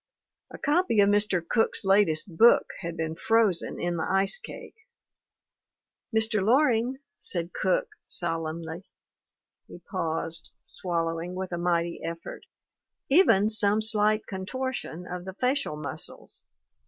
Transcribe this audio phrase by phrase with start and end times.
[0.51, 1.47] 'A copy of Mr.
[1.47, 4.73] Cook's latest book had been frozen in the ice cake."
[6.15, 6.43] 'Mr.
[6.43, 8.89] Loring/ said Cook solemnly.
[9.67, 10.83] He paused, MARY S.
[10.83, 12.47] WATTS 191 swallowing with a mighty effort,
[13.09, 16.43] even some slight con tortion of the facial muscles.